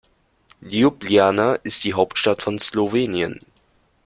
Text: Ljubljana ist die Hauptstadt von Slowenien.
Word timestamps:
Ljubljana 0.63 1.57
ist 1.61 1.83
die 1.83 1.93
Hauptstadt 1.93 2.41
von 2.41 2.57
Slowenien. 2.57 3.39